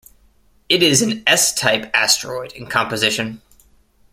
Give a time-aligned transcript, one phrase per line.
[0.67, 3.43] It is an S-type asteroid in composition.